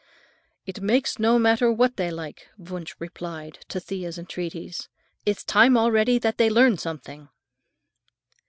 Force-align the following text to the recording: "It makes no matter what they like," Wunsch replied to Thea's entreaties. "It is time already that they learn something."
"It 0.65 0.81
makes 0.81 1.19
no 1.19 1.37
matter 1.37 1.71
what 1.71 1.95
they 1.95 2.09
like," 2.09 2.47
Wunsch 2.57 2.95
replied 2.97 3.59
to 3.67 3.79
Thea's 3.79 4.17
entreaties. 4.17 4.89
"It 5.27 5.37
is 5.37 5.43
time 5.43 5.77
already 5.77 6.17
that 6.17 6.39
they 6.39 6.49
learn 6.49 6.79
something." 6.79 7.29